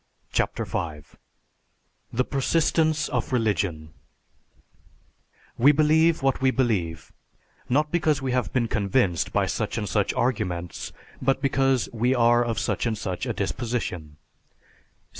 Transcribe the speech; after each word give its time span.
CHAPTER 0.31 0.65
V 0.65 1.01
THE 2.11 2.23
PERSISTENCE 2.23 3.07
OF 3.09 3.31
RELIGION 3.31 3.93
_We 5.59 5.75
believe 5.75 6.23
what 6.23 6.41
we 6.41 6.49
believe, 6.49 7.13
not 7.69 7.91
because 7.91 8.19
we 8.19 8.31
have 8.31 8.51
been 8.51 8.67
convinced 8.67 9.31
by 9.31 9.45
such 9.45 9.77
and 9.77 9.87
such 9.87 10.11
arguments, 10.15 10.91
but 11.21 11.39
because 11.39 11.87
we 11.93 12.15
are 12.15 12.43
of 12.43 12.57
such 12.57 12.87
and 12.87 12.97
such 12.97 13.27
a 13.27 13.33
disposition. 13.33 14.17